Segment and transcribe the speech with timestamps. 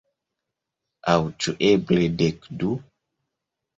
[1.13, 2.73] Aŭ ĉu eble dekdu?